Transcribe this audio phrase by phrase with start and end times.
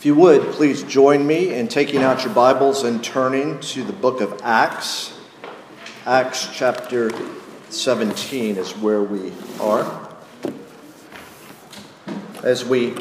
[0.00, 3.92] If you would, please join me in taking out your Bibles and turning to the
[3.92, 5.12] book of Acts.
[6.06, 7.10] Acts chapter
[7.68, 10.08] 17 is where we are.
[12.42, 12.94] As we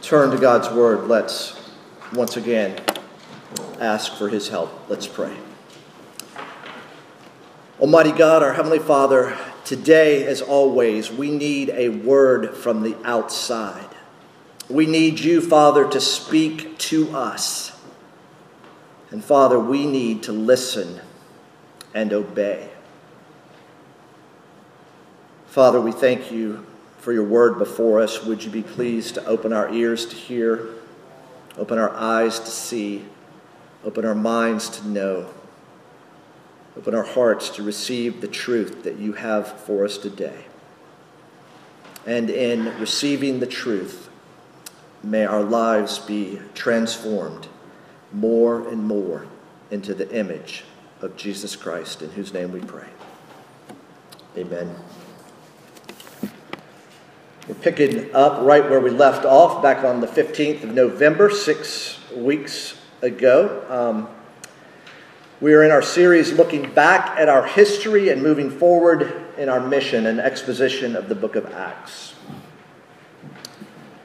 [0.00, 1.70] turn to God's Word, let's
[2.14, 2.82] once again
[3.78, 4.88] ask for His help.
[4.88, 5.36] Let's pray.
[7.78, 13.95] Almighty God, our Heavenly Father, today, as always, we need a word from the outside.
[14.68, 17.78] We need you, Father, to speak to us.
[19.10, 21.00] And Father, we need to listen
[21.94, 22.68] and obey.
[25.46, 26.66] Father, we thank you
[26.98, 28.24] for your word before us.
[28.24, 30.68] Would you be pleased to open our ears to hear,
[31.56, 33.04] open our eyes to see,
[33.84, 35.32] open our minds to know,
[36.76, 40.44] open our hearts to receive the truth that you have for us today.
[42.04, 44.05] And in receiving the truth,
[45.06, 47.46] May our lives be transformed
[48.12, 49.28] more and more
[49.70, 50.64] into the image
[51.00, 52.88] of Jesus Christ, in whose name we pray.
[54.36, 54.74] Amen.
[57.46, 62.00] We're picking up right where we left off back on the 15th of November, six
[62.12, 63.64] weeks ago.
[63.68, 64.08] Um,
[65.40, 69.60] we are in our series looking back at our history and moving forward in our
[69.60, 72.14] mission and exposition of the book of Acts.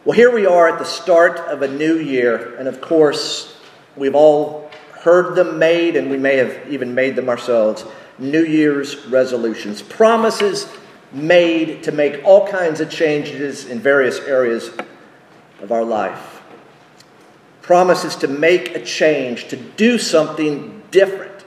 [0.03, 3.55] Well, here we are at the start of a new year, and of course,
[3.95, 7.85] we've all heard them made, and we may have even made them ourselves.
[8.17, 10.67] New Year's resolutions, promises
[11.11, 14.71] made to make all kinds of changes in various areas
[15.61, 16.41] of our life.
[17.61, 21.45] Promises to make a change, to do something different.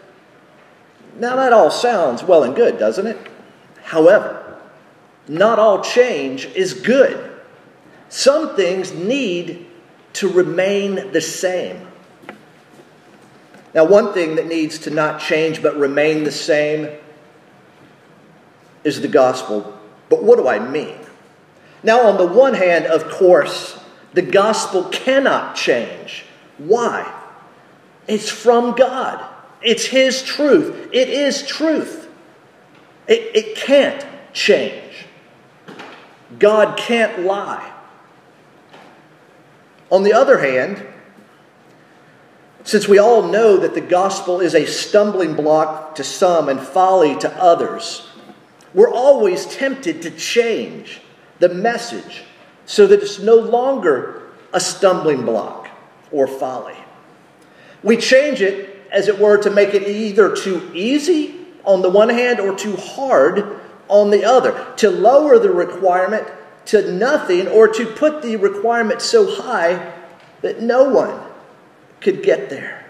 [1.19, 3.19] Now, that all sounds well and good, doesn't it?
[3.83, 4.61] However,
[5.27, 7.34] not all change is good.
[8.15, 9.67] Some things need
[10.13, 11.85] to remain the same.
[13.75, 16.97] Now, one thing that needs to not change but remain the same
[18.85, 19.77] is the gospel.
[20.09, 20.97] But what do I mean?
[21.83, 23.81] Now, on the one hand, of course,
[24.13, 26.25] the gospel cannot change.
[26.59, 27.13] Why?
[28.07, 29.29] It's from God,
[29.61, 30.89] it's His truth.
[30.93, 32.09] It is truth.
[33.09, 35.07] It, it can't change.
[36.39, 37.73] God can't lie.
[39.95, 40.85] On the other hand,
[42.65, 47.17] since we all know that the gospel is a stumbling block to some and folly
[47.19, 48.05] to others,
[48.75, 51.01] we're always tempted to change
[51.39, 52.25] the message
[52.67, 54.23] so that it's no longer
[54.53, 55.69] a stumbling block
[56.11, 56.75] or folly.
[57.85, 62.09] We change it, as it were, to make it either too easy on the one
[62.09, 66.27] hand or too hard on the other, to lower the requirement
[66.67, 69.93] to nothing or to put the requirement so high
[70.43, 71.21] that no one
[72.01, 72.87] could get there.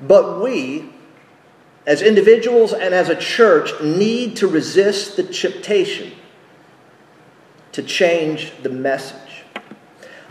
[0.00, 0.90] But we,
[1.86, 6.12] as individuals and as a church, need to resist the temptation
[7.72, 9.44] to change the message.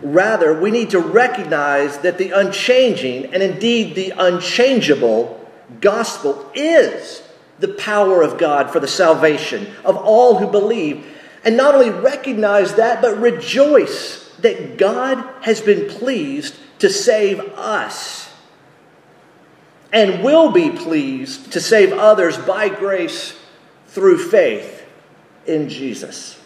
[0.01, 5.49] Rather, we need to recognize that the unchanging and indeed the unchangeable
[5.81, 7.26] gospel is
[7.59, 11.05] the power of God for the salvation of all who believe.
[11.43, 18.29] And not only recognize that, but rejoice that God has been pleased to save us
[19.91, 23.39] and will be pleased to save others by grace
[23.87, 24.85] through faith
[25.45, 26.39] in Jesus.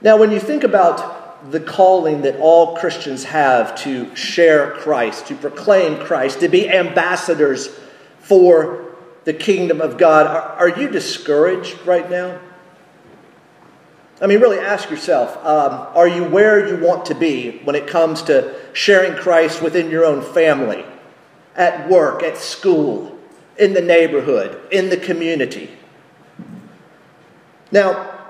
[0.00, 5.34] Now, when you think about the calling that all Christians have to share Christ, to
[5.34, 7.68] proclaim Christ, to be ambassadors
[8.22, 8.94] for
[9.24, 10.26] the kingdom of God.
[10.26, 12.40] Are, are you discouraged right now?
[14.20, 17.86] I mean, really ask yourself um, are you where you want to be when it
[17.86, 20.84] comes to sharing Christ within your own family,
[21.56, 23.18] at work, at school,
[23.58, 25.70] in the neighborhood, in the community?
[27.72, 28.20] Now,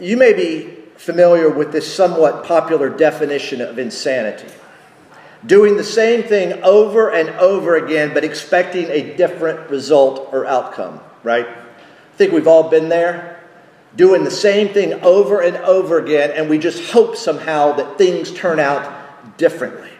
[0.00, 4.48] you may be familiar with this somewhat popular definition of insanity
[5.44, 11.00] doing the same thing over and over again, but expecting a different result or outcome,
[11.22, 11.46] right?
[11.46, 13.40] I think we've all been there.
[13.96, 18.30] Doing the same thing over and over again, and we just hope somehow that things
[18.30, 19.90] turn out differently.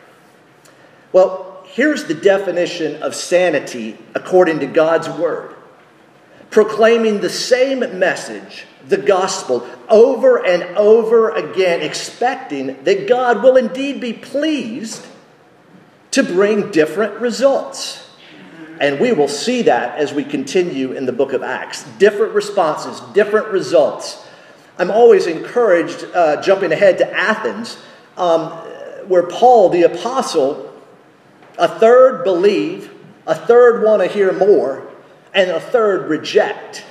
[1.13, 5.57] Well, here's the definition of sanity according to God's Word
[6.51, 14.01] proclaiming the same message, the gospel, over and over again, expecting that God will indeed
[14.01, 15.07] be pleased
[16.13, 18.09] to bring different results.
[18.81, 21.85] And we will see that as we continue in the book of Acts.
[21.99, 24.27] Different responses, different results.
[24.79, 27.77] I'm always encouraged, uh, jumping ahead to Athens,
[28.17, 28.51] um,
[29.07, 30.73] where Paul, the apostle,
[31.59, 32.91] a third believe,
[33.27, 34.89] a third want to hear more,
[35.35, 36.85] and a third reject.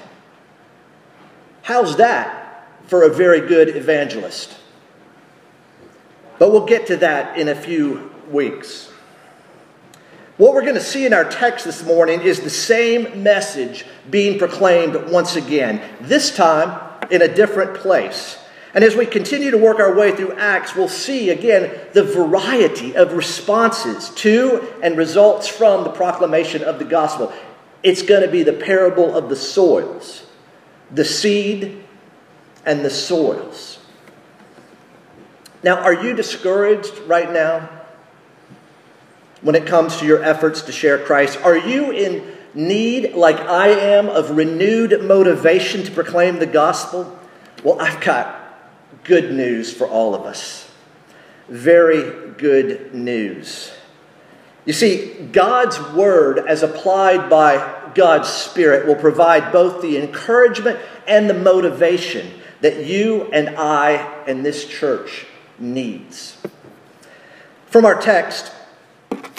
[1.63, 4.55] How's that for a very good evangelist?
[6.37, 8.91] But we'll get to that in a few weeks.
[10.39, 14.39] What we're going to see in our text this morning is the same message being
[14.39, 16.79] proclaimed once again, this time
[17.11, 18.37] in a different place.
[18.73, 22.95] And as we continue to work our way through Acts, we'll see again the variety
[22.95, 27.33] of responses to and results from the proclamation of the gospel.
[27.83, 30.25] It's going to be the parable of the soils,
[30.89, 31.83] the seed
[32.65, 33.79] and the soils.
[35.63, 37.78] Now, are you discouraged right now
[39.41, 41.39] when it comes to your efforts to share Christ?
[41.43, 47.17] Are you in need, like I am, of renewed motivation to proclaim the gospel?
[47.63, 48.35] Well, I've got
[49.03, 50.69] good news for all of us.
[51.47, 53.71] Very good news.
[54.65, 61.29] You see, God's word, as applied by God's Spirit, will provide both the encouragement and
[61.29, 62.31] the motivation
[62.61, 63.93] that you and I
[64.27, 65.25] and this church
[65.57, 66.37] needs.
[67.67, 68.51] From our text,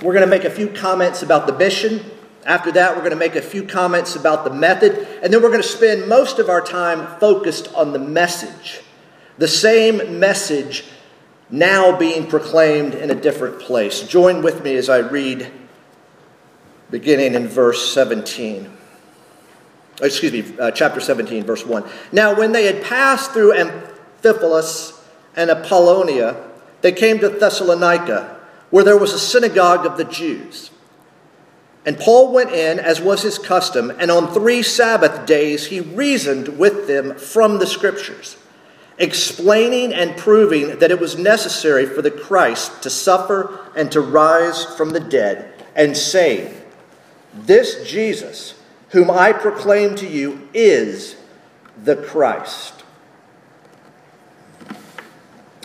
[0.03, 2.05] we're going to make a few comments about the mission.
[2.47, 5.07] After that, we're going to make a few comments about the method.
[5.23, 8.81] And then we're going to spend most of our time focused on the message.
[9.39, 10.85] The same message
[11.51, 14.03] now being proclaimed in a different place.
[14.03, 15.51] Join with me as I read
[16.91, 18.71] beginning in verse 17.
[20.03, 21.85] Excuse me, uh, chapter 17, verse 1.
[22.11, 24.99] Now, when they had passed through Amphipolis
[25.37, 26.43] and Apollonia,
[26.81, 28.40] they came to Thessalonica,
[28.71, 30.71] where there was a synagogue of the Jews.
[31.85, 36.59] And Paul went in, as was his custom, and on three Sabbath days he reasoned
[36.59, 38.37] with them from the Scriptures
[39.01, 44.67] explaining and proving that it was necessary for the Christ to suffer and to rise
[44.77, 46.55] from the dead, and saying,
[47.33, 51.17] This Jesus, whom I proclaim to you, is
[51.83, 52.85] the Christ.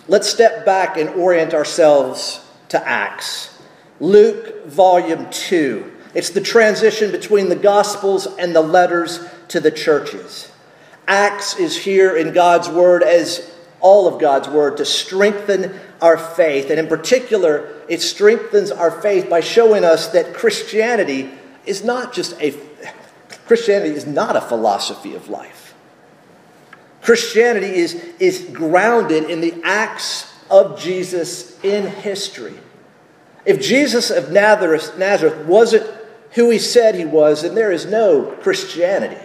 [0.08, 3.60] Let's step back and orient ourselves to Acts.
[4.00, 5.92] Luke, volume 2.
[6.14, 10.50] It's the transition between the Gospels and the letters to the churches.
[11.06, 16.70] Acts is here in God's Word as all of God's Word to strengthen our faith.
[16.70, 21.30] And in particular, it strengthens our faith by showing us that Christianity
[21.64, 22.54] is not just a
[23.46, 25.74] Christianity is not a philosophy of life.
[27.02, 32.58] Christianity is, is grounded in the acts of Jesus in history.
[33.44, 35.86] If Jesus of Nazareth, Nazareth wasn't
[36.32, 39.20] who he said he was, then there is no Christianity.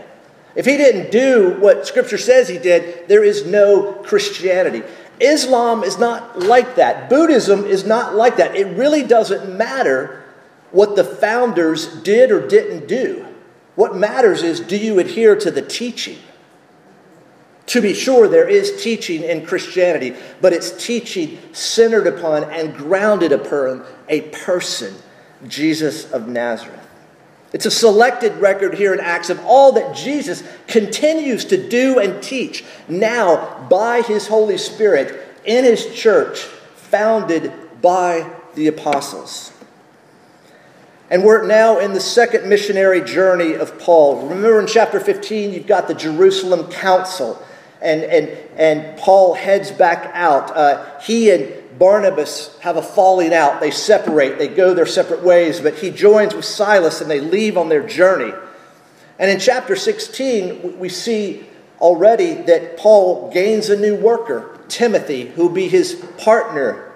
[0.55, 4.83] If he didn't do what Scripture says he did, there is no Christianity.
[5.19, 7.09] Islam is not like that.
[7.09, 8.55] Buddhism is not like that.
[8.55, 10.23] It really doesn't matter
[10.71, 13.25] what the founders did or didn't do.
[13.75, 16.17] What matters is do you adhere to the teaching?
[17.67, 23.31] To be sure, there is teaching in Christianity, but it's teaching centered upon and grounded
[23.31, 24.95] upon a person,
[25.47, 26.87] Jesus of Nazareth.
[27.53, 32.23] It's a selected record here in Acts of all that Jesus continues to do and
[32.23, 39.51] teach now by his Holy Spirit in his church, founded by the apostles.
[41.09, 44.29] And we're now in the second missionary journey of Paul.
[44.29, 47.41] Remember in chapter 15, you've got the Jerusalem Council,
[47.81, 50.55] and, and, and Paul heads back out.
[50.55, 53.59] Uh, he and Barnabas have a falling out.
[53.59, 57.57] They separate, they go their separate ways, but he joins with Silas and they leave
[57.57, 58.33] on their journey.
[59.17, 61.45] And in chapter 16, we see
[61.79, 66.91] already that Paul gains a new worker, Timothy, who'll be his partner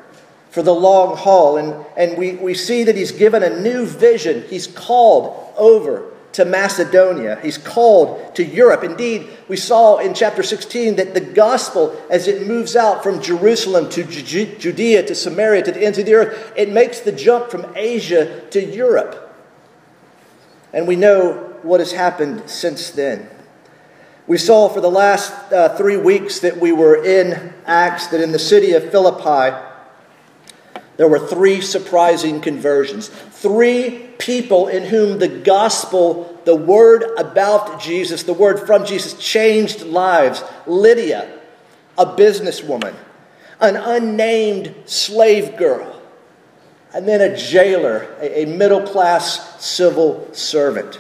[0.52, 1.58] for the long haul.
[1.58, 4.44] And, and we, we see that he's given a new vision.
[4.50, 7.40] He's called over to Macedonia.
[7.42, 8.84] He's called to Europe.
[8.84, 13.90] Indeed, we saw in chapter 16 that the gospel, as it moves out from Jerusalem
[13.92, 17.72] to Judea to Samaria to the ends of the earth, it makes the jump from
[17.74, 19.34] Asia to Europe.
[20.74, 23.30] And we know what has happened since then.
[24.28, 28.34] We saw for the last uh, three weeks that we were in Acts that in
[28.34, 29.56] the city of Philippi,
[30.98, 33.08] there were three surprising conversions.
[33.08, 39.82] Three people in whom the gospel, the word about Jesus, the word from Jesus, changed
[39.84, 40.44] lives.
[40.68, 41.40] Lydia,
[41.98, 42.96] a businesswoman,
[43.60, 46.02] an unnamed slave girl,
[46.94, 51.00] and then a jailer, a, middle class civil servant.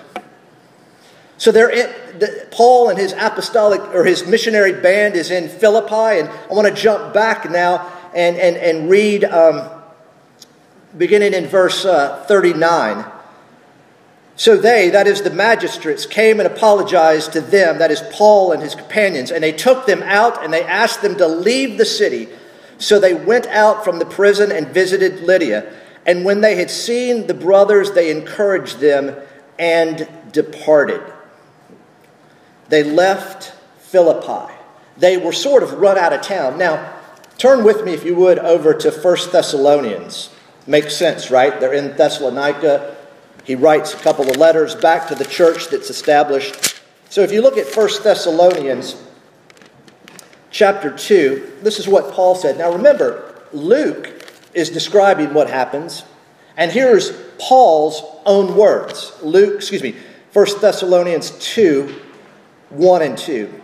[1.37, 6.19] So they're in, the, Paul and his apostolic or his missionary band is in Philippi,
[6.19, 9.69] and I want to jump back now and, and, and read um,
[10.97, 13.05] beginning in verse uh, 39.
[14.37, 18.61] So they, that is the magistrates, came and apologized to them, that is Paul and
[18.61, 22.27] his companions, and they took them out and they asked them to leave the city.
[22.77, 25.71] So they went out from the prison and visited Lydia.
[26.05, 29.15] And when they had seen the brothers, they encouraged them
[29.57, 31.01] and departed.
[32.67, 34.53] They left Philippi.
[34.97, 36.57] They were sort of run out of town.
[36.57, 36.93] Now,
[37.37, 40.34] turn with me, if you would, over to 1 Thessalonians.
[40.67, 41.59] Makes sense, right?
[41.59, 42.95] They're in Thessalonica.
[43.43, 46.81] He writes a couple of letters back to the church that's established.
[47.09, 48.95] So if you look at 1 Thessalonians
[50.49, 52.57] chapter 2, this is what Paul said.
[52.57, 54.11] Now remember, Luke
[54.53, 56.03] is describing what happens,
[56.57, 59.13] and here's Paul's own words.
[59.21, 59.95] Luke, excuse me,
[60.33, 62.01] 1 Thessalonians 2,
[62.69, 63.61] 1 and 2.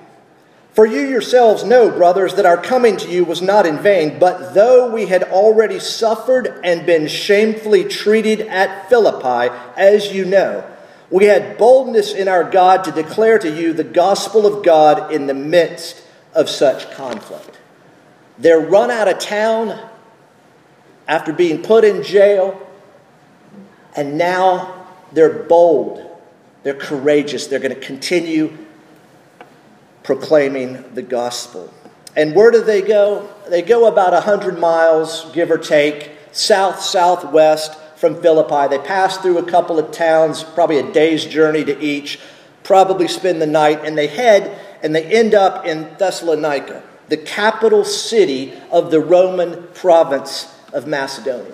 [0.74, 4.54] For you yourselves know, brothers, that our coming to you was not in vain, but
[4.54, 10.66] though we had already suffered and been shamefully treated at Philippi, as you know,
[11.10, 15.28] we had boldness in our God to declare to you the gospel of God in
[15.28, 16.02] the midst
[16.34, 17.60] of such conflict.
[18.38, 19.78] They're run out of town
[21.06, 22.66] after being put in jail,
[23.94, 26.18] and now they're bold,
[26.64, 28.58] they're courageous, they're going to continue
[30.04, 31.74] proclaiming the gospel.
[32.16, 33.30] And where do they go?
[33.50, 38.76] They go about 100 miles, give or take, south southwest from Philippi.
[38.76, 42.20] They pass through a couple of towns, probably a day's journey to each,
[42.64, 47.86] probably spend the night, and they head and they end up in Thessalonica, the capital
[47.86, 51.54] city of the Roman province of Macedonia.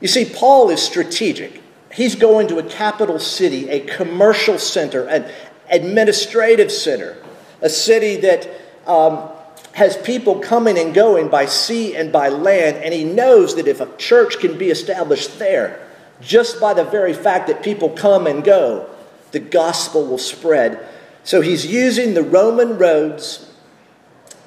[0.00, 1.62] You see, Paul is strategic.
[1.92, 5.30] He's going to a capital city, a commercial center, an
[5.70, 7.16] administrative center,
[7.60, 8.48] a city that
[8.86, 9.28] um,
[9.72, 13.80] has people coming and going by sea and by land, and he knows that if
[13.80, 15.86] a church can be established there,
[16.20, 18.88] just by the very fact that people come and go,
[19.32, 20.86] the gospel will spread.
[21.22, 23.52] So he's using the Roman roads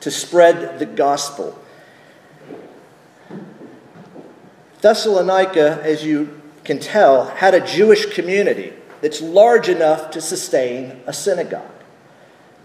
[0.01, 1.57] to spread the gospel.
[4.81, 11.13] Thessalonica, as you can tell, had a Jewish community that's large enough to sustain a
[11.13, 11.72] synagogue.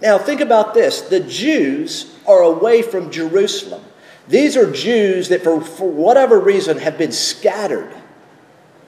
[0.01, 3.85] Now, think about this the Jews are away from Jerusalem.
[4.29, 7.95] These are Jews that, for, for whatever reason, have been scattered.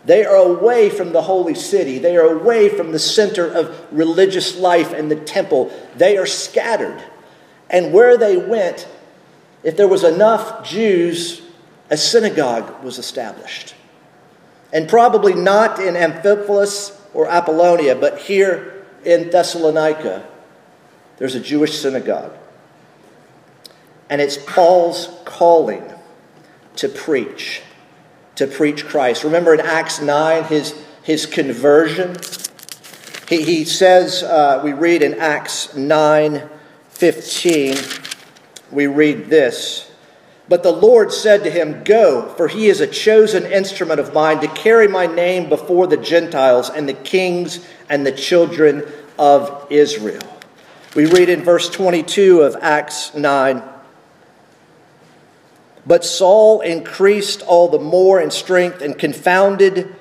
[0.05, 1.99] They are away from the holy city.
[1.99, 5.73] They are away from the center of religious life and the temple.
[5.97, 7.03] They are scattered.
[7.69, 8.89] And where they went,
[9.63, 11.43] if there was enough Jews,
[11.91, 13.75] a synagogue was established.
[14.73, 20.27] And probably not in Amphipolis or Apollonia, but here in Thessalonica,
[21.21, 22.33] there's a Jewish synagogue.
[24.09, 25.85] And it's Paul's calling
[26.77, 27.63] to preach,
[28.37, 29.23] to preach Christ.
[29.23, 32.17] Remember in Acts 9, his, his conversion?
[33.29, 36.49] He, he says, uh, we read in Acts 9
[36.89, 37.77] 15,
[38.71, 39.91] we read this.
[40.49, 44.41] But the Lord said to him, Go, for he is a chosen instrument of mine
[44.41, 48.85] to carry my name before the Gentiles and the kings and the children
[49.19, 50.40] of Israel.
[50.95, 53.63] We read in verse 22 of Acts 9
[55.87, 59.95] But Saul increased all the more in strength and confounded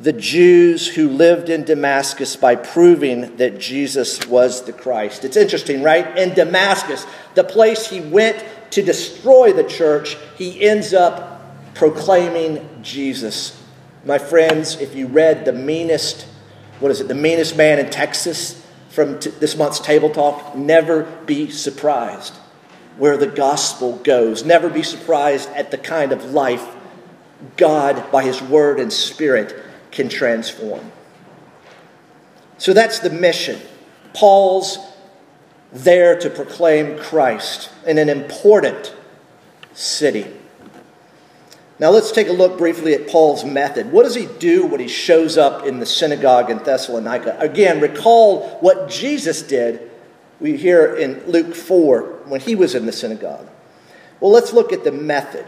[0.00, 5.24] the Jews who lived in Damascus by proving that Jesus was the Christ.
[5.24, 6.16] It's interesting, right?
[6.16, 7.04] In Damascus,
[7.34, 11.42] the place he went to destroy the church, he ends up
[11.74, 13.60] proclaiming Jesus.
[14.04, 16.28] My friends, if you read the meanest,
[16.78, 18.64] what is it, the meanest man in Texas,
[18.98, 22.34] from t- this month's Table Talk never be surprised
[22.96, 24.44] where the gospel goes.
[24.44, 26.66] Never be surprised at the kind of life
[27.56, 29.54] God, by His Word and Spirit,
[29.92, 30.90] can transform.
[32.56, 33.60] So that's the mission.
[34.14, 34.78] Paul's
[35.72, 38.96] there to proclaim Christ in an important
[39.74, 40.26] city.
[41.80, 43.92] Now let's take a look briefly at Paul's method.
[43.92, 47.36] What does he do when he shows up in the synagogue in Thessalonica?
[47.38, 49.88] Again, recall what Jesus did.
[50.40, 53.48] We hear in Luke 4 when he was in the synagogue.
[54.20, 55.46] Well, let's look at the method.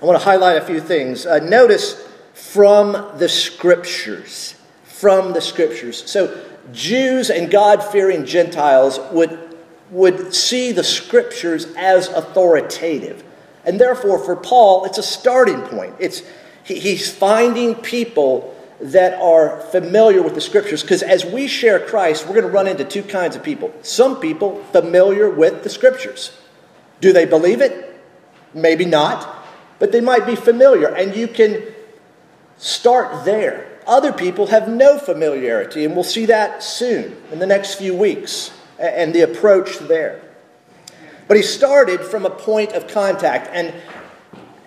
[0.00, 1.26] I want to highlight a few things.
[1.26, 4.54] Uh, notice from the scriptures.
[4.84, 6.08] From the scriptures.
[6.08, 6.40] So,
[6.72, 9.56] Jews and God fearing Gentiles would,
[9.90, 13.24] would see the scriptures as authoritative.
[13.64, 15.94] And therefore, for Paul, it's a starting point.
[15.98, 16.22] It's,
[16.64, 22.26] he, he's finding people that are familiar with the scriptures because as we share Christ,
[22.26, 23.72] we're going to run into two kinds of people.
[23.82, 26.36] Some people familiar with the scriptures.
[27.00, 28.00] Do they believe it?
[28.54, 29.44] Maybe not,
[29.78, 31.62] but they might be familiar, and you can
[32.58, 33.80] start there.
[33.86, 38.52] Other people have no familiarity, and we'll see that soon in the next few weeks
[38.78, 40.20] and the approach there.
[41.32, 43.72] But he started from a point of contact, and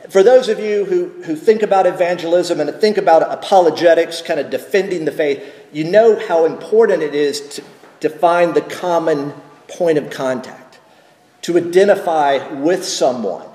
[0.10, 4.50] for those of you who, who think about evangelism and think about apologetics, kind of
[4.50, 7.64] defending the faith, you know how important it is to,
[8.00, 9.36] to find the common
[9.68, 10.80] point of contact,
[11.44, 13.48] to identify with someone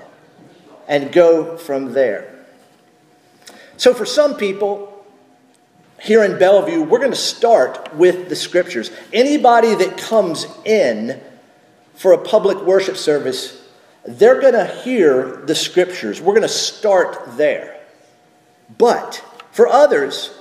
[0.87, 2.45] and go from there.
[3.75, 5.05] So, for some people
[5.99, 8.89] here in Bellevue, we're going to start with the scriptures.
[9.11, 11.21] Anybody that comes in
[11.95, 13.61] for a public worship service
[14.05, 16.19] they're going to hear the scriptures.
[16.19, 17.79] We're going to start there.
[18.77, 20.33] But for others,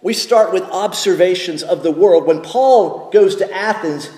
[0.00, 2.26] we start with observations of the world.
[2.26, 4.10] When Paul goes to Athens,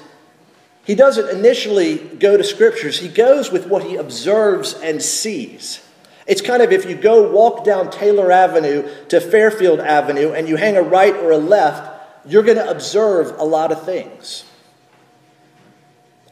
[0.84, 5.80] he doesn't initially go to scriptures, he goes with what he observes and sees.
[6.26, 10.56] It's kind of if you go walk down Taylor Avenue to Fairfield Avenue and you
[10.56, 11.88] hang a right or a left,
[12.26, 14.44] you're going to observe a lot of things.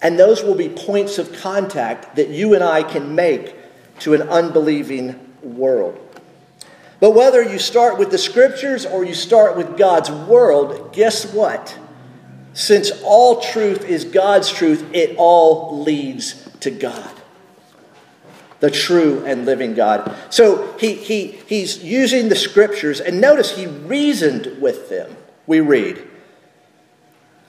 [0.03, 3.55] And those will be points of contact that you and I can make
[4.01, 5.99] to an unbelieving world.
[7.01, 11.77] But whether you start with the scriptures or you start with God's world, guess what?
[12.53, 17.11] Since all truth is God's truth, it all leads to God,
[18.59, 20.15] the true and living God.
[20.29, 25.17] So he, he, he's using the scriptures, and notice he reasoned with them,
[25.47, 26.07] we read.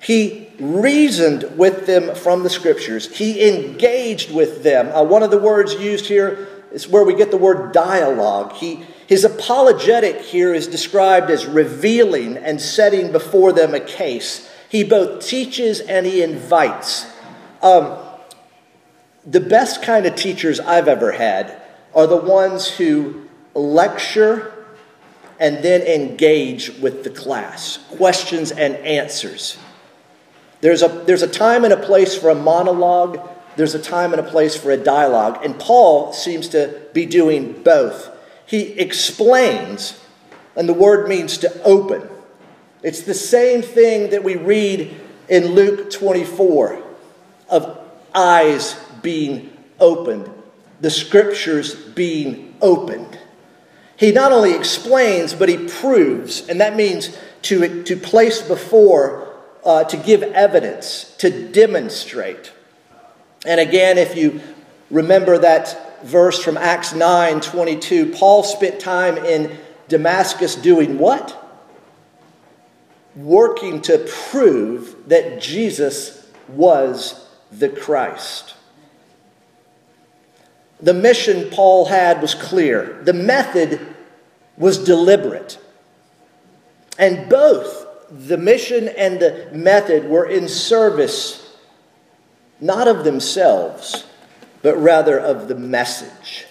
[0.02, 3.14] He reasoned with them from the scriptures.
[3.16, 4.90] He engaged with them.
[4.90, 8.54] Uh, one of the words used here is where we get the word dialogue.
[8.54, 14.50] He, his apologetic here is described as revealing and setting before them a case.
[14.70, 17.06] He both teaches and he invites.
[17.62, 17.98] Um,
[19.26, 21.62] the best kind of teachers I've ever had
[21.94, 24.54] are the ones who lecture
[25.40, 29.58] and then engage with the class, questions and answers.
[30.62, 33.20] There's a, there's a time and a place for a monologue,
[33.56, 35.44] there's a time and a place for a dialogue.
[35.44, 38.10] And Paul seems to be doing both.
[38.46, 40.00] He explains,
[40.56, 42.08] and the word means to open.
[42.84, 44.96] It's the same thing that we read
[45.28, 46.84] in Luke 24
[47.50, 47.80] of
[48.14, 50.30] eyes being opened,
[50.80, 53.18] the scriptures being opened.
[53.98, 59.31] He not only explains, but he proves, and that means to, to place before
[59.66, 62.52] uh, to give evidence, to demonstrate.
[63.46, 64.42] And again, if you
[64.90, 71.38] remember that verse from Acts 9 22, Paul spent time in Damascus doing what?
[73.16, 73.98] Working to
[74.30, 78.56] prove that Jesus was the Christ.
[80.80, 83.80] The mission Paul had was clear, the method
[84.58, 85.60] was deliberate.
[86.98, 87.81] And both
[88.12, 91.42] the mission and the method were in service
[92.60, 94.06] not of themselves,
[94.62, 96.46] but rather of the message.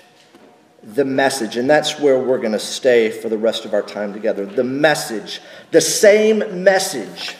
[0.82, 1.56] The message.
[1.56, 4.44] And that's where we're going to stay for the rest of our time together.
[4.44, 5.40] The message.
[5.70, 7.36] The same message.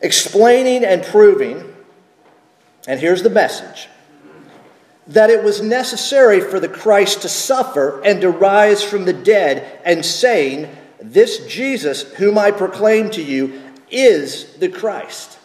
[0.00, 1.74] Explaining and proving,
[2.86, 3.88] and here's the message
[5.08, 9.80] that it was necessary for the Christ to suffer and to rise from the dead,
[9.84, 10.68] and saying,
[11.00, 15.38] this Jesus, whom I proclaim to you, is the Christ.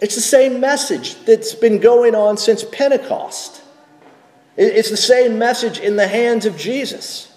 [0.00, 3.62] It's the same message that's been going on since Pentecost.
[4.56, 7.32] It's the same message in the hands of Jesus.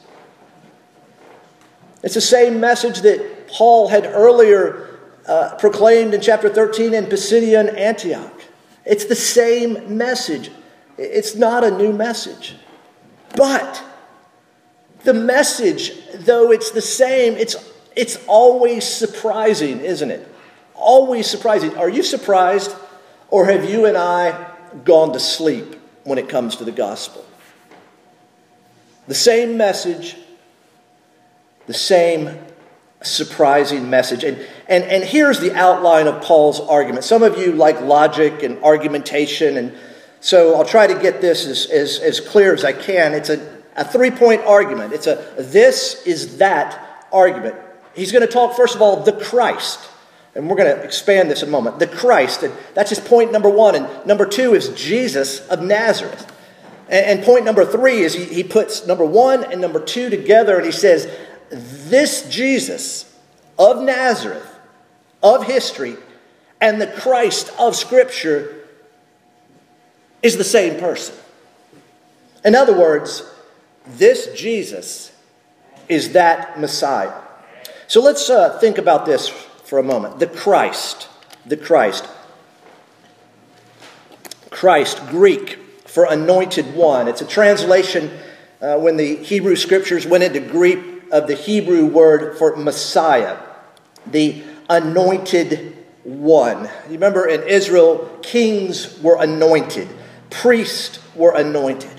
[2.04, 7.76] It's the same message that Paul had earlier uh, proclaimed in chapter 13 in Pisidian
[7.78, 8.42] Antioch.
[8.86, 10.52] It's the same message.
[10.98, 12.56] It's not a new message.
[13.36, 13.84] But
[15.06, 17.56] the message, though it's the same, it's,
[17.96, 20.28] it's always surprising, isn't it?
[20.74, 21.78] Always surprising.
[21.78, 22.76] Are you surprised,
[23.30, 24.52] or have you and I
[24.84, 27.26] gone to sleep when it comes to the gospel?
[29.08, 30.18] The same message,
[31.68, 32.38] the same
[33.02, 34.24] surprising message.
[34.24, 34.38] And,
[34.68, 37.06] and, and here's the outline of Paul's argument.
[37.06, 39.74] Some of you like logic and argumentation, and
[40.20, 43.14] so I'll try to get this as, as, as clear as I can.
[43.14, 44.94] It's a a three point argument.
[44.94, 47.56] It's a this is that argument.
[47.94, 49.80] He's going to talk, first of all, the Christ.
[50.36, 51.80] And we're going to expand this in a moment.
[51.80, 52.44] The Christ.
[52.44, 53.76] And that's his point number one.
[53.76, 56.30] And number two is Jesus of Nazareth.
[56.90, 60.58] And, and point number three is he, he puts number one and number two together
[60.58, 61.10] and he says,
[61.50, 63.18] This Jesus
[63.58, 64.48] of Nazareth,
[65.24, 65.96] of history,
[66.60, 68.68] and the Christ of Scripture
[70.22, 71.16] is the same person.
[72.44, 73.24] In other words,
[73.88, 75.12] this Jesus
[75.88, 77.14] is that Messiah.
[77.88, 80.20] So let's uh, think about this for a moment.
[80.20, 81.08] The Christ,
[81.46, 82.08] the Christ.
[84.50, 87.08] Christ, Greek for anointed one.
[87.08, 88.12] It's a translation
[88.62, 90.80] uh, when the Hebrew scriptures went into Greek
[91.12, 93.38] of the Hebrew word for Messiah,
[94.08, 96.64] the anointed one.
[96.88, 99.88] You remember in Israel, kings were anointed,
[100.30, 101.95] priests were anointed.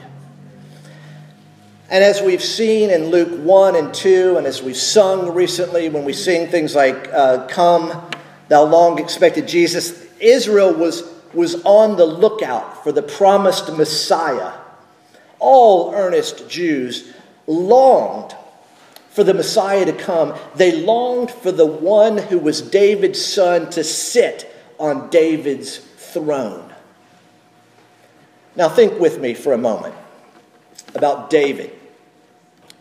[1.88, 6.04] And as we've seen in Luke 1 and 2, and as we've sung recently when
[6.04, 8.10] we sing things like, uh, Come,
[8.48, 14.52] thou long expected Jesus, Israel was, was on the lookout for the promised Messiah.
[15.38, 17.12] All earnest Jews
[17.46, 18.34] longed
[19.10, 20.34] for the Messiah to come.
[20.56, 26.74] They longed for the one who was David's son to sit on David's throne.
[28.56, 29.94] Now, think with me for a moment
[30.94, 31.75] about David,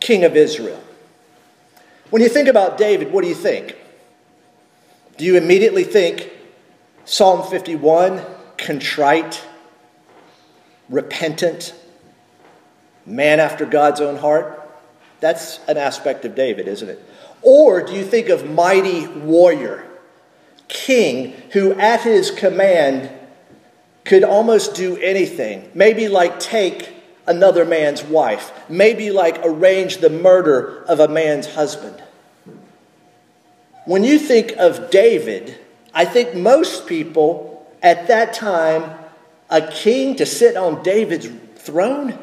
[0.06, 0.80] king of Israel.
[2.10, 3.76] When you think about David, what do you think?
[5.16, 6.30] Do you immediately think
[7.04, 8.24] Psalm 51,
[8.56, 9.44] contrite,
[10.88, 11.74] repentant,
[13.04, 14.70] man after God's own heart?
[15.18, 17.02] That's an aspect of David, isn't it?
[17.42, 19.84] Or do you think of mighty warrior,
[20.68, 23.10] king, who at his command
[24.04, 25.68] could almost do anything?
[25.74, 26.95] Maybe like take
[27.26, 32.02] another man's wife, maybe like arrange the murder of a man's husband.
[33.84, 35.58] When you think of David,
[35.94, 38.98] I think most people at that time,
[39.48, 42.18] a king to sit on David's throne?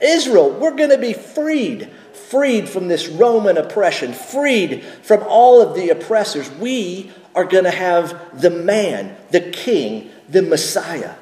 [0.00, 5.74] Israel, we're going to be freed, freed from this Roman oppression, freed from all of
[5.74, 6.50] the oppressors.
[6.50, 11.14] We are going to have the man, the king, the Messiah.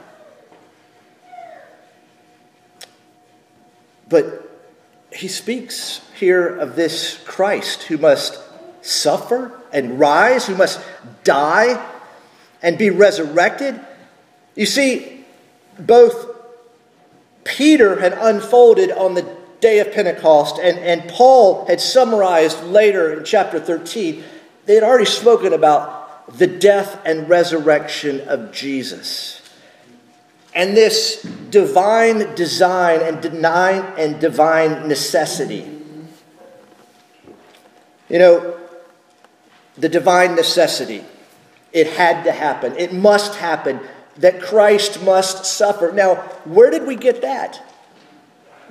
[4.14, 4.48] But
[5.12, 8.38] he speaks here of this Christ who must
[8.80, 10.80] suffer and rise, who must
[11.24, 11.84] die
[12.62, 13.80] and be resurrected.
[14.54, 15.24] You see,
[15.80, 16.28] both
[17.42, 23.24] Peter had unfolded on the day of Pentecost, and, and Paul had summarized later in
[23.24, 24.22] chapter 13.
[24.66, 29.43] They had already spoken about the death and resurrection of Jesus.
[30.54, 35.70] And this divine design and divine and divine necessity.
[38.08, 38.60] You know,
[39.76, 41.04] the divine necessity.
[41.72, 42.76] It had to happen.
[42.76, 43.80] It must happen
[44.18, 45.90] that Christ must suffer.
[45.92, 47.60] Now, where did we get that?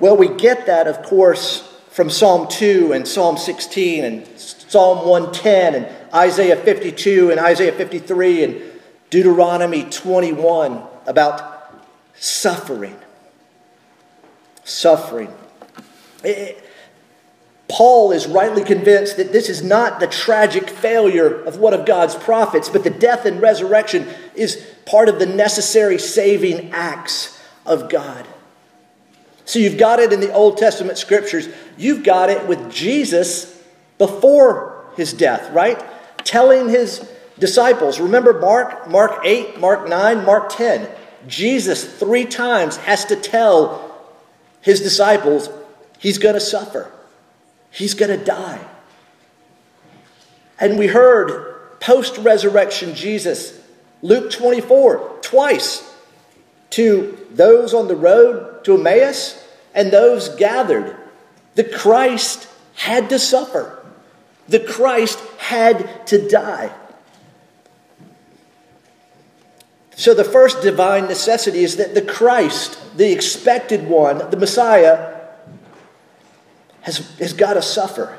[0.00, 5.74] Well, we get that, of course, from Psalm 2 and Psalm 16 and Psalm 110
[5.74, 8.62] and Isaiah 52 and Isaiah 53 and
[9.10, 11.53] Deuteronomy 21 about
[12.18, 12.96] suffering.
[14.64, 15.32] Suffering.
[16.22, 16.64] It,
[17.68, 22.14] Paul is rightly convinced that this is not the tragic failure of one of God's
[22.14, 28.26] prophets, but the death and resurrection is part of the necessary saving acts of God.
[29.46, 31.48] So you've got it in the Old Testament scriptures.
[31.76, 33.62] You've got it with Jesus
[33.98, 35.82] before his death, right?
[36.18, 38.00] Telling his disciples.
[38.00, 40.88] Remember Mark, Mark 8, Mark 9, Mark 10.
[41.26, 43.92] Jesus three times has to tell
[44.60, 45.48] his disciples
[45.98, 46.90] he's going to suffer,
[47.70, 48.64] he's going to die.
[50.58, 53.60] And we heard post resurrection Jesus,
[54.02, 55.90] Luke 24, twice
[56.70, 60.96] to those on the road to Emmaus and those gathered.
[61.54, 63.84] The Christ had to suffer.
[64.48, 66.72] The Christ had to die.
[69.96, 75.14] So, the first divine necessity is that the Christ, the expected one, the Messiah,
[76.80, 78.18] has, has got to suffer.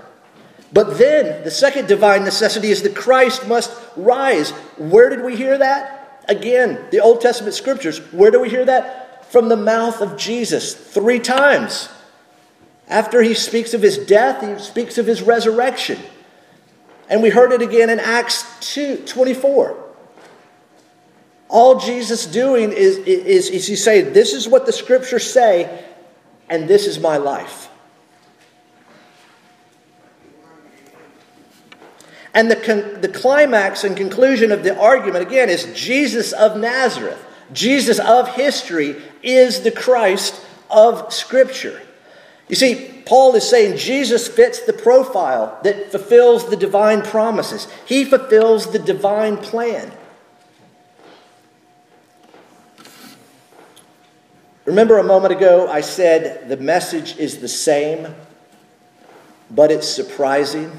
[0.71, 4.51] But then, the second divine necessity is that Christ must rise.
[4.77, 6.23] Where did we hear that?
[6.27, 7.99] Again, the Old Testament scriptures.
[8.11, 9.31] Where do we hear that?
[9.31, 11.89] From the mouth of Jesus, three times.
[12.87, 15.99] After he speaks of his death, he speaks of his resurrection.
[17.09, 19.84] And we heard it again in Acts 2, 24.
[21.47, 25.85] All Jesus doing is, is, is he saying, This is what the scriptures say,
[26.49, 27.69] and this is my life.
[32.33, 37.23] And the, con- the climax and conclusion of the argument, again, is Jesus of Nazareth.
[37.53, 41.81] Jesus of history is the Christ of Scripture.
[42.49, 48.03] You see, Paul is saying Jesus fits the profile that fulfills the divine promises, he
[48.03, 49.91] fulfills the divine plan.
[54.65, 58.15] Remember a moment ago, I said the message is the same,
[59.51, 60.71] but it's surprising?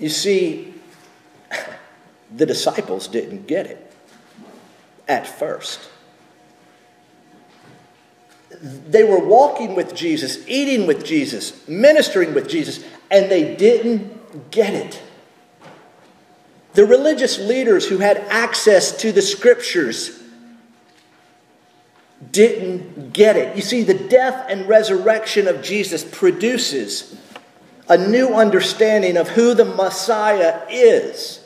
[0.00, 0.74] You see,
[2.36, 3.92] the disciples didn't get it
[5.06, 5.88] at first.
[8.60, 14.74] They were walking with Jesus, eating with Jesus, ministering with Jesus, and they didn't get
[14.74, 15.00] it.
[16.74, 20.19] The religious leaders who had access to the scriptures
[22.32, 23.56] didn't get it.
[23.56, 27.16] You see, the death and resurrection of Jesus produces
[27.88, 31.40] a new understanding of who the Messiah is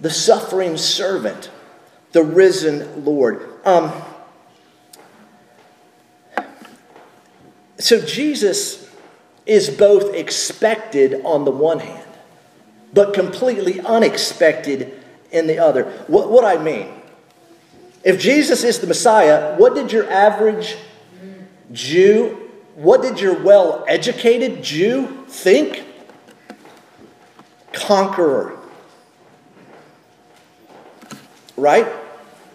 [0.00, 1.50] the suffering servant,
[2.12, 3.48] the risen Lord.
[3.64, 3.90] Um,
[7.78, 8.86] so Jesus
[9.46, 12.08] is both expected on the one hand,
[12.92, 14.92] but completely unexpected
[15.32, 15.84] in the other.
[16.06, 16.88] What, what I mean,
[18.04, 20.76] if Jesus is the Messiah, what did your average
[21.72, 25.84] Jew, what did your well educated Jew think?
[27.72, 28.58] Conqueror.
[31.56, 31.86] Right?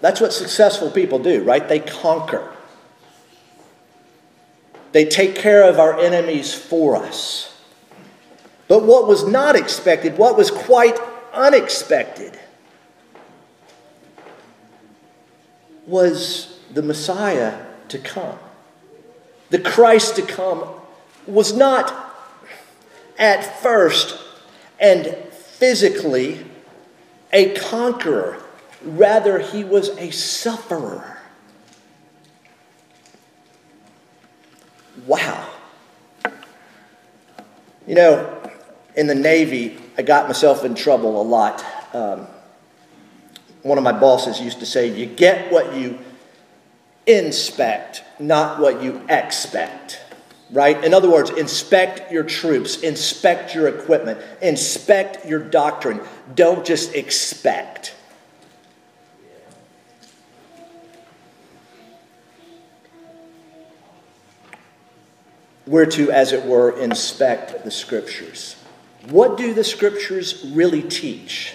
[0.02, 1.68] That's what successful people do, right?
[1.68, 2.54] They conquer.
[4.92, 7.58] They take care of our enemies for us.
[8.68, 10.98] But what was not expected, what was quite
[11.34, 12.40] unexpected,
[15.90, 18.38] was the Messiah to come.
[19.50, 20.70] The Christ to come
[21.26, 22.16] was not
[23.18, 24.18] at first
[24.80, 26.46] and physically
[27.34, 28.42] a conqueror,
[28.84, 31.18] rather, he was a sufferer.
[35.06, 35.50] Wow.
[37.88, 38.52] You know,
[38.96, 41.66] in the Navy, I got myself in trouble a lot.
[41.94, 42.28] Um,
[43.64, 46.00] one of my bosses used to say, You get what you
[47.06, 50.02] inspect, not what you expect.
[50.52, 50.84] Right?
[50.84, 56.02] In other words, inspect your troops, inspect your equipment, inspect your doctrine.
[56.34, 57.94] Don't just expect.
[65.68, 68.56] We're to, as it were, inspect the scriptures.
[69.10, 71.54] What do the scriptures really teach?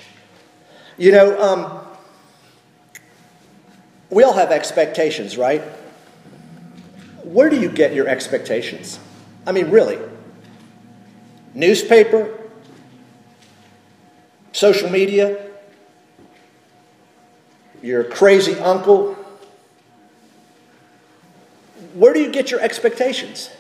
[0.97, 1.84] You know, um,
[4.15, 5.61] we all have expectations, right?
[7.25, 9.01] Where do you get your expectations?
[9.45, 9.99] I mean, really?
[11.53, 12.39] Newspaper?
[14.53, 15.51] Social media?
[17.83, 19.15] Your crazy uncle?
[21.95, 23.51] Where do you get your expectations?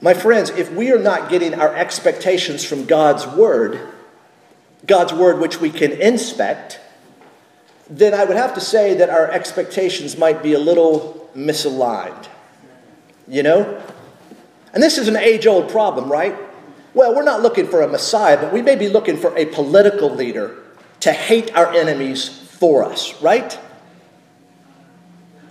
[0.00, 3.78] My friends, if we are not getting our expectations from God's Word,
[4.84, 6.80] God's Word which we can inspect,
[7.98, 12.26] then I would have to say that our expectations might be a little misaligned.
[13.28, 13.82] You know?
[14.72, 16.34] And this is an age old problem, right?
[16.94, 20.10] Well, we're not looking for a Messiah, but we may be looking for a political
[20.10, 20.56] leader
[21.00, 23.58] to hate our enemies for us, right?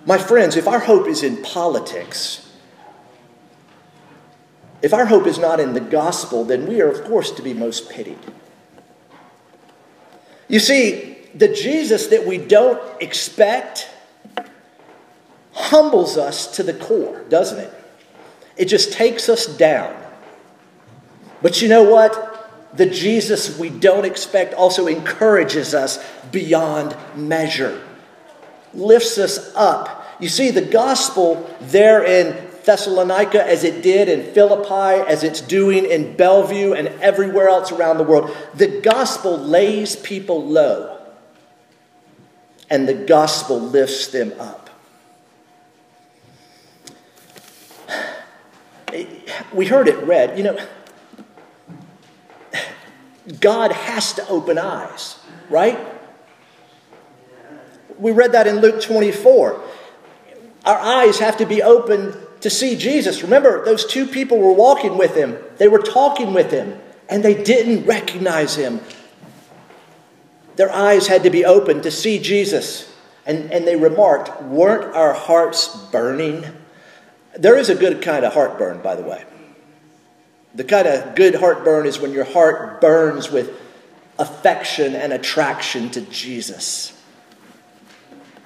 [0.06, 2.52] My friends, if our hope is in politics,
[4.82, 7.54] if our hope is not in the gospel, then we are, of course, to be
[7.54, 8.18] most pitied.
[10.48, 13.90] You see, the Jesus that we don't expect
[15.54, 17.74] humbles us to the core, doesn't it?
[18.58, 19.96] It just takes us down.
[21.42, 22.28] But you know what?
[22.74, 27.82] The Jesus we don't expect also encourages us beyond measure,
[28.74, 30.06] lifts us up.
[30.20, 35.86] You see, the gospel there in Thessalonica as it did in Philippi, as it's doing
[35.86, 40.91] in Bellevue and everywhere else around the world, the gospel lays people low
[42.72, 44.70] and the gospel lifts them up.
[49.54, 50.58] We heard it read, you know,
[53.40, 55.78] God has to open eyes, right?
[58.00, 59.62] We read that in Luke 24.
[60.66, 63.22] Our eyes have to be open to see Jesus.
[63.22, 66.80] Remember, those two people were walking with him, they were talking with him,
[67.10, 68.80] and they didn't recognize him.
[70.56, 72.92] Their eyes had to be opened to see Jesus.
[73.26, 76.46] And, and they remarked, Weren't our hearts burning?
[77.38, 79.24] There is a good kind of heartburn, by the way.
[80.54, 83.58] The kind of good heartburn is when your heart burns with
[84.20, 86.98] affection and attraction to Jesus.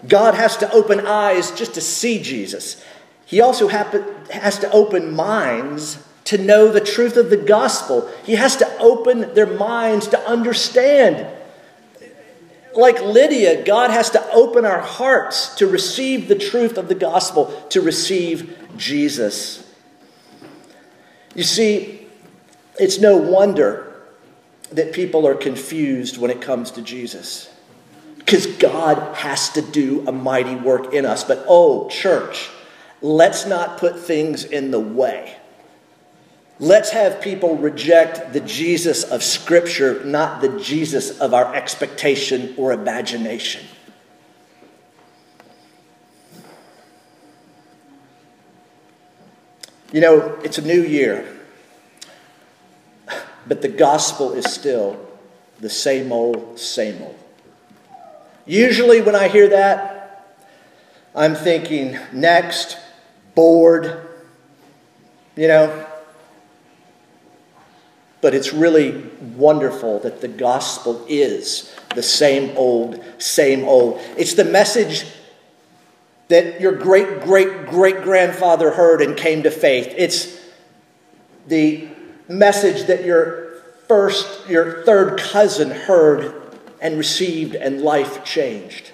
[0.07, 2.83] God has to open eyes just to see Jesus.
[3.25, 8.09] He also has to open minds to know the truth of the gospel.
[8.23, 11.27] He has to open their minds to understand.
[12.75, 17.45] Like Lydia, God has to open our hearts to receive the truth of the gospel,
[17.69, 19.65] to receive Jesus.
[21.33, 22.07] You see,
[22.77, 24.03] it's no wonder
[24.71, 27.49] that people are confused when it comes to Jesus.
[28.17, 31.23] Because God has to do a mighty work in us.
[31.23, 32.49] But oh, church,
[33.01, 35.37] let's not put things in the way.
[36.59, 42.71] Let's have people reject the Jesus of Scripture, not the Jesus of our expectation or
[42.71, 43.65] imagination.
[49.91, 51.25] You know, it's a new year,
[53.47, 54.99] but the gospel is still
[55.59, 57.17] the same old, same old.
[58.45, 60.35] Usually, when I hear that,
[61.13, 62.77] I'm thinking next,
[63.35, 64.07] bored,
[65.35, 65.84] you know,
[68.25, 69.03] but it's really
[69.35, 74.01] wonderful that the gospel is the same old, same old.
[74.17, 75.05] It's the message
[76.29, 79.93] that your great, great, great grandfather heard and came to faith.
[79.95, 80.41] It's
[81.47, 81.87] the
[82.27, 88.89] message that your first, your third cousin heard and received and life changed.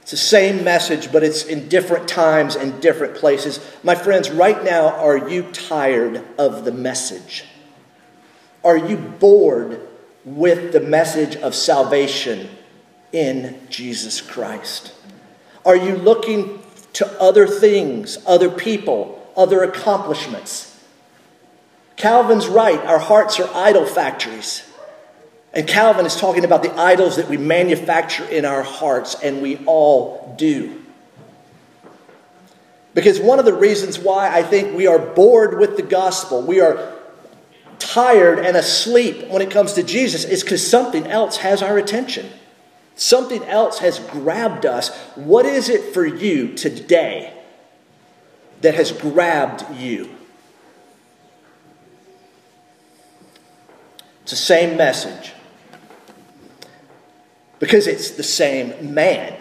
[0.00, 3.60] It's the same message, but it's in different times and different places.
[3.82, 7.44] My friends, right now, are you tired of the message?
[8.64, 9.80] Are you bored
[10.24, 12.48] with the message of salvation
[13.12, 14.92] in Jesus Christ?
[15.64, 16.62] Are you looking
[16.94, 20.68] to other things, other people, other accomplishments?
[21.96, 24.68] Calvin's right, our hearts are idol factories.
[25.52, 29.58] And Calvin is talking about the idols that we manufacture in our hearts, and we
[29.66, 30.82] all do.
[32.94, 36.60] Because one of the reasons why I think we are bored with the gospel, we
[36.60, 36.92] are
[37.82, 42.28] tired and asleep when it comes to Jesus is because something else has our attention.
[42.94, 44.96] Something else has grabbed us.
[45.14, 47.32] What is it for you today
[48.60, 50.10] that has grabbed you?
[54.22, 55.32] It's the same message
[57.58, 59.38] because it's the same man.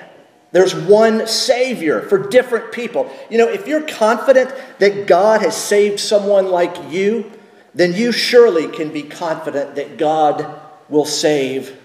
[0.52, 3.12] There's one Savior for different people.
[3.30, 7.32] You know, if you're confident that God has saved someone like you,
[7.74, 11.78] then you surely can be confident that God will save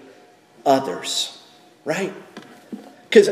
[0.65, 1.41] others,
[1.85, 2.13] right?
[3.03, 3.29] Because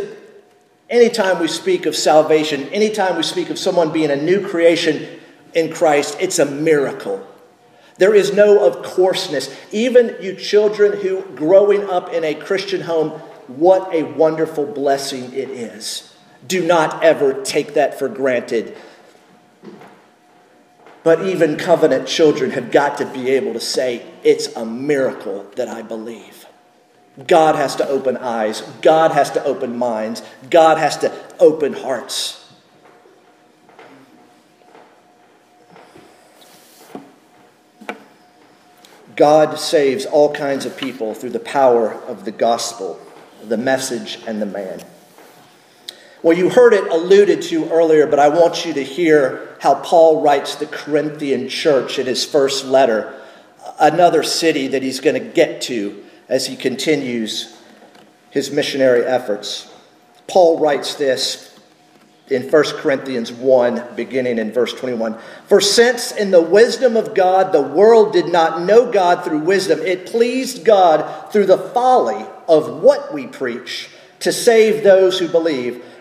[0.89, 5.19] anytime we speak of salvation, anytime we speak of someone being a new creation
[5.53, 7.25] in Christ, it's a miracle.
[7.97, 9.53] There is no of courseness.
[9.71, 13.11] Even you children who growing up in a Christian home,
[13.47, 16.13] what a wonderful blessing it is.
[16.45, 18.75] Do not ever take that for granted
[21.05, 25.67] but even covenant children have got to be able to say, It's a miracle that
[25.69, 26.47] I believe.
[27.27, 32.41] God has to open eyes, God has to open minds, God has to open hearts.
[39.15, 42.99] God saves all kinds of people through the power of the gospel,
[43.43, 44.81] the message, and the man.
[46.25, 50.23] Well, you heard it alluded to earlier, but I want you to hear how Paul
[50.23, 53.13] writes the Corinthian church in his first letter,
[53.79, 57.55] another city that he's going to get to as he continues
[58.31, 59.71] his missionary efforts.
[60.25, 61.59] Paul writes this
[62.27, 65.19] in 1 Corinthians 1, beginning in verse 21.
[65.45, 69.79] For since in the wisdom of God the world did not know God through wisdom,
[69.81, 73.89] it pleased God through the folly of what we preach
[74.21, 75.85] to save those who believe.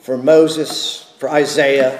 [0.00, 1.98] for Moses, for Isaiah,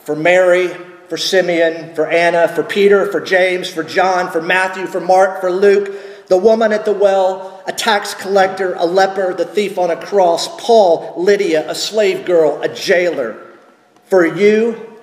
[0.00, 0.68] for Mary,
[1.08, 5.50] for Simeon, for Anna, for Peter, for James, for John, for Matthew, for Mark, for
[5.50, 5.94] Luke,
[6.28, 10.48] the woman at the well, a tax collector, a leper, the thief on a cross,
[10.60, 13.40] Paul, Lydia, a slave girl, a jailer.
[14.06, 14.98] For you,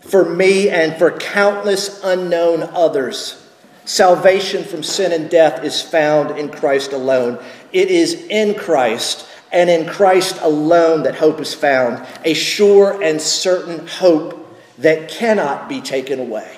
[0.00, 3.38] for me, and for countless unknown others.
[3.84, 7.42] Salvation from sin and death is found in Christ alone.
[7.72, 13.20] It is in Christ and in Christ alone that hope is found, a sure and
[13.20, 14.38] certain hope
[14.78, 16.56] that cannot be taken away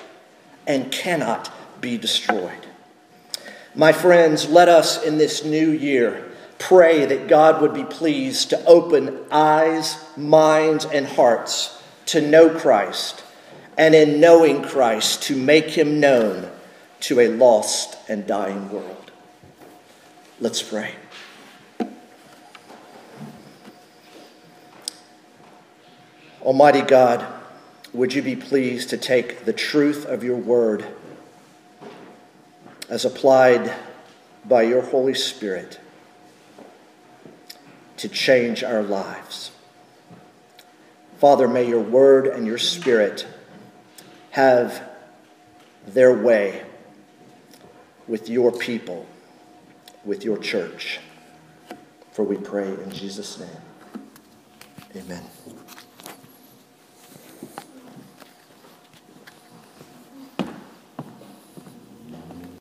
[0.65, 2.65] and cannot be destroyed.
[3.75, 6.23] My friends, let us in this new year
[6.57, 13.23] pray that God would be pleased to open eyes, minds, and hearts to know Christ,
[13.77, 16.49] and in knowing Christ, to make him known
[17.01, 19.11] to a lost and dying world.
[20.39, 20.93] Let's pray.
[26.45, 27.25] Almighty God,
[27.91, 30.85] would you be pleased to take the truth of your word
[32.87, 33.73] as applied
[34.47, 35.79] by your Holy Spirit
[37.97, 39.49] to change our lives?
[41.17, 43.25] Father, may your word and your spirit
[44.29, 44.87] have
[45.87, 46.63] their way
[48.07, 49.07] with your people,
[50.03, 50.99] with your church.
[52.11, 53.49] For we pray in Jesus' name.
[54.95, 55.23] Amen.